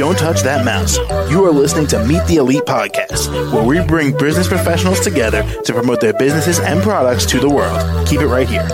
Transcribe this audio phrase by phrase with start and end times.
[0.00, 0.96] Don't touch that mouse.
[1.30, 5.74] You are listening to Meet the Elite podcast, where we bring business professionals together to
[5.74, 8.08] promote their businesses and products to the world.
[8.08, 8.66] Keep it right here.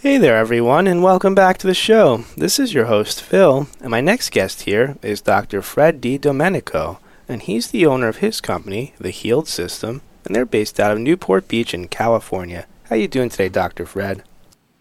[0.00, 2.24] Hey there, everyone, and welcome back to the show.
[2.36, 5.62] This is your host, Phil, and my next guest here is Dr.
[5.62, 6.98] Fred DiDomenico,
[7.28, 11.00] and he's the owner of his company, The Healed System, and they're based out of
[11.00, 12.66] Newport Beach in California.
[12.84, 13.84] How you doing today, Dr.
[13.84, 14.22] Fred?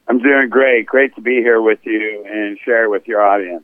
[0.08, 0.86] I'm doing great.
[0.86, 3.64] Great to be here with you and share with your audience.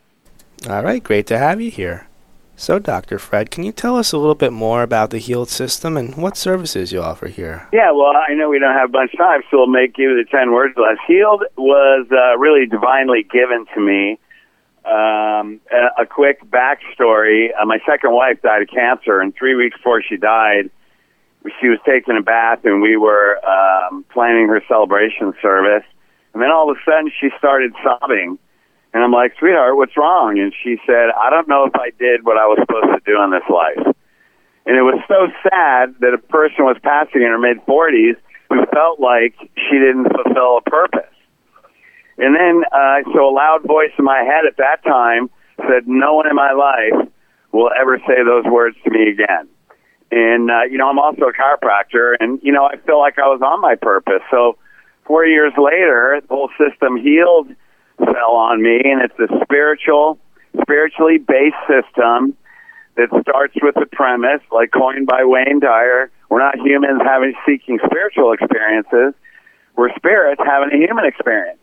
[0.69, 2.07] All right, great to have you here.
[2.55, 3.17] So, Dr.
[3.17, 6.37] Fred, can you tell us a little bit more about the Healed System and what
[6.37, 7.67] services you offer here?
[7.73, 10.15] Yeah, well, I know we don't have a bunch of time, so we'll make you
[10.15, 10.97] the 10 words less.
[11.07, 14.19] Healed was uh, really divinely given to me.
[14.85, 19.77] Um, a, a quick backstory uh, my second wife died of cancer, and three weeks
[19.77, 20.69] before she died,
[21.59, 25.83] she was taking a bath, and we were um, planning her celebration service.
[26.33, 28.39] And then all of a sudden, she started sobbing
[28.93, 30.37] and I'm like, sweetheart, what's wrong?
[30.37, 33.21] And she said, I don't know if I did what I was supposed to do
[33.23, 33.95] in this life.
[34.65, 38.65] And it was so sad that a person was passing in her mid 40s who
[38.73, 41.15] felt like she didn't fulfill a purpose.
[42.17, 45.29] And then, uh, so a loud voice in my head at that time
[45.67, 47.07] said, No one in my life
[47.51, 49.47] will ever say those words to me again.
[50.11, 53.27] And, uh, you know, I'm also a chiropractor, and, you know, I feel like I
[53.31, 54.21] was on my purpose.
[54.29, 54.57] So
[55.05, 57.47] four years later, the whole system healed
[57.97, 60.19] fell on me, and it's a spiritual,
[60.61, 62.35] spiritually based system
[62.97, 67.77] that starts with the premise, like coined by Wayne Dyer, we're not humans having seeking
[67.85, 69.13] spiritual experiences.
[69.75, 71.59] We're spirits having a human experience.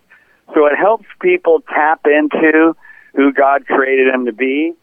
[0.52, 2.76] So it helps people tap into
[3.14, 4.74] who God created them to be.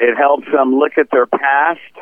[0.00, 1.92] It helps them look at their past,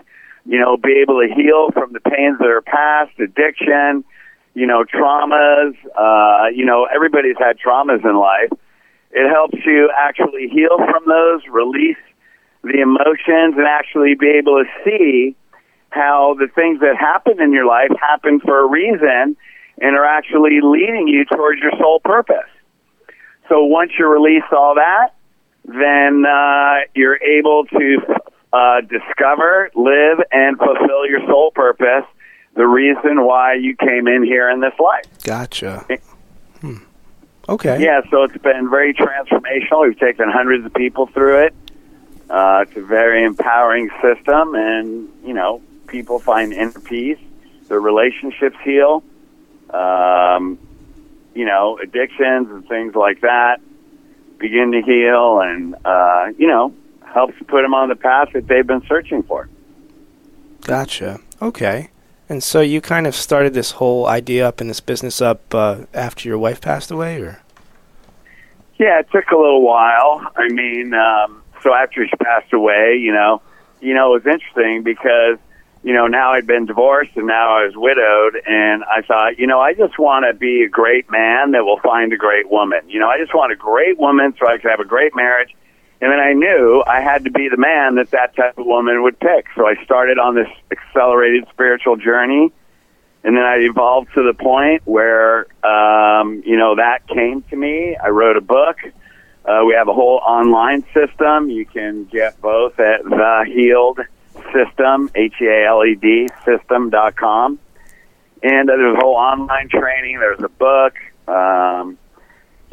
[0.44, 4.04] you know, be able to heal from the pains of their past, addiction,
[4.56, 5.76] you know, traumas.
[5.94, 8.50] Uh, you know, everybody's had traumas in life.
[9.12, 12.00] It helps you actually heal from those, release
[12.64, 15.36] the emotions, and actually be able to see
[15.90, 19.36] how the things that happen in your life happen for a reason
[19.78, 22.50] and are actually leading you towards your soul purpose.
[23.50, 25.14] So once you release all that,
[25.64, 27.98] then uh, you're able to
[28.52, 32.08] uh, discover, live, and fulfill your soul purpose,
[32.56, 35.04] the reason why you came in here in this life.
[35.22, 35.86] Gotcha.
[36.60, 36.78] Hmm.
[37.48, 37.80] Okay.
[37.82, 39.86] Yeah, so it's been very transformational.
[39.86, 41.54] We've taken hundreds of people through it.
[42.28, 47.18] Uh, it's a very empowering system, and you know, people find inner peace.
[47.68, 49.04] Their relationships heal.
[49.70, 50.58] Um,
[51.34, 53.60] you know, addictions and things like that
[54.38, 56.74] begin to heal, and uh, you know,
[57.04, 59.48] helps put them on the path that they've been searching for.
[60.62, 61.20] Gotcha.
[61.40, 61.90] Okay.
[62.28, 65.86] And so you kind of started this whole idea up and this business up uh,
[65.94, 67.40] after your wife passed away, or?
[68.78, 70.26] Yeah, it took a little while.
[70.36, 73.40] I mean, um, so after she passed away, you know,
[73.80, 75.38] you know, it was interesting because
[75.82, 79.46] you know now I'd been divorced and now I was widowed, and I thought, you
[79.46, 82.80] know, I just want to be a great man that will find a great woman.
[82.88, 85.54] You know, I just want a great woman so I can have a great marriage.
[86.00, 89.02] And then I knew I had to be the man that that type of woman
[89.02, 89.46] would pick.
[89.56, 92.52] So I started on this accelerated spiritual journey.
[93.24, 97.96] And then I evolved to the point where, um, you know, that came to me.
[97.96, 98.76] I wrote a book.
[99.44, 101.48] Uh, we have a whole online system.
[101.48, 104.00] You can get both at the Healed
[104.52, 107.58] System, H E A L E D system.com.
[108.42, 110.18] And uh, there's a whole online training.
[110.20, 110.94] There's a book.
[111.26, 111.98] Um,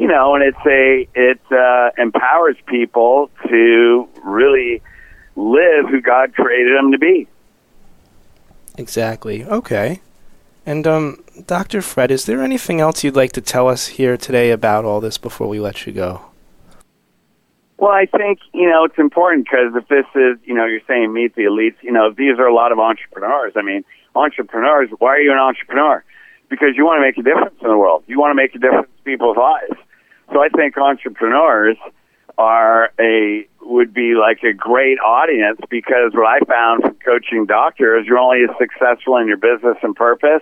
[0.03, 4.81] you know, and it's a it uh, empowers people to really
[5.37, 7.25] live who God created them to be.
[8.77, 9.45] Exactly.
[9.45, 10.01] Okay.
[10.65, 11.81] And um, Dr.
[11.81, 15.17] Fred, is there anything else you'd like to tell us here today about all this
[15.17, 16.25] before we let you go?
[17.77, 21.13] Well, I think you know it's important because if this is you know you're saying
[21.13, 23.53] meet the elites, you know these are a lot of entrepreneurs.
[23.55, 23.85] I mean,
[24.17, 24.89] entrepreneurs.
[24.99, 26.03] Why are you an entrepreneur?
[26.49, 28.03] Because you want to make a difference in the world.
[28.07, 29.79] You want to make a difference in people's lives.
[30.33, 31.77] So I think entrepreneurs
[32.37, 38.05] are a would be like a great audience because what I found from coaching doctors,
[38.07, 40.41] you're only as successful in your business and purpose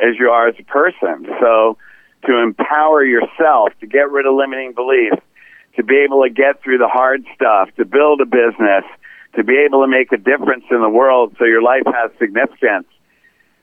[0.00, 1.26] as you are as a person.
[1.40, 1.76] So
[2.26, 5.20] to empower yourself, to get rid of limiting beliefs,
[5.76, 8.84] to be able to get through the hard stuff, to build a business,
[9.34, 12.86] to be able to make a difference in the world so your life has significance.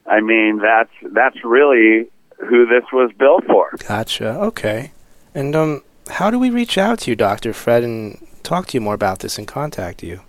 [0.05, 2.07] I mean, that's that's really
[2.37, 3.71] who this was built for.
[3.87, 4.39] Gotcha.
[4.41, 4.91] Okay.
[5.35, 7.53] And um, how do we reach out to you, Dr.
[7.53, 10.21] Fred, and talk to you more about this and contact you?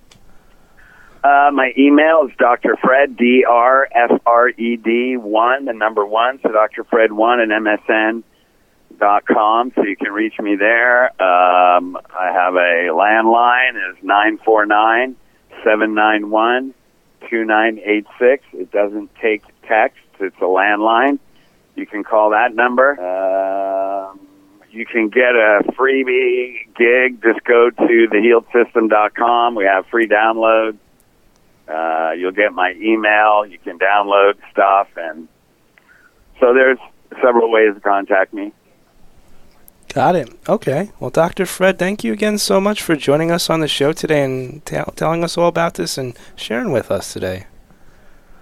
[1.22, 2.76] Uh, my email is Dr.
[2.82, 6.84] Fred, D R F R E D 1, the number 1, so Dr.
[6.84, 8.22] Fred 1 at MSN.
[8.98, 11.06] dot com, so you can reach me there.
[11.22, 15.16] Um, I have a landline is nine four nine
[15.64, 16.72] seven nine one
[17.28, 18.42] two nine eight six.
[18.54, 21.18] It doesn't take text; it's a landline.
[21.74, 22.92] You can call that number.
[22.92, 23.75] Um,
[24.76, 27.22] you can get a freebie gig.
[27.22, 29.54] Just go to thehealedsystem.com.
[29.54, 30.78] We have free downloads.
[31.66, 33.46] Uh, you'll get my email.
[33.46, 35.26] You can download stuff, and
[36.38, 36.78] so there's
[37.22, 38.52] several ways to contact me.
[39.92, 40.28] Got it.
[40.48, 40.90] Okay.
[41.00, 41.46] Well, Dr.
[41.46, 44.78] Fred, thank you again so much for joining us on the show today and t-
[44.94, 47.46] telling us all about this and sharing with us today.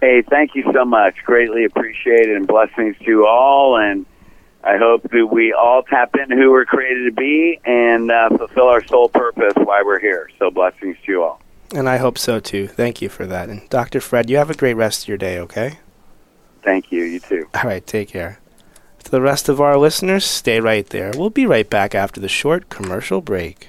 [0.01, 1.15] Hey, thank you so much.
[1.25, 3.79] Greatly appreciated and blessings to you all.
[3.79, 4.05] And
[4.65, 8.69] I hope that we all tap into who we're created to be and uh, fulfill
[8.69, 10.31] our sole purpose why we're here.
[10.39, 11.43] So blessings to you all.
[11.75, 12.67] And I hope so too.
[12.67, 13.51] Thank you for that.
[13.51, 14.01] And Dr.
[14.01, 15.79] Fred, you have a great rest of your day, okay?
[16.63, 17.05] Thank you.
[17.05, 17.47] You too.
[17.55, 17.87] All right.
[17.87, 18.41] Take care.
[19.05, 21.13] To the rest of our listeners, stay right there.
[21.15, 23.69] We'll be right back after the short commercial break.